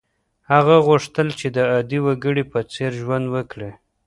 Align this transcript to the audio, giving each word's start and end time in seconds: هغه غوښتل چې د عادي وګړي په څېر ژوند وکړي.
هغه 0.51 0.75
غوښتل 0.87 1.27
چې 1.39 1.47
د 1.55 1.57
عادي 1.71 1.99
وګړي 2.05 2.43
په 2.51 2.59
څېر 2.71 2.91
ژوند 3.01 3.25
وکړي. 3.35 3.71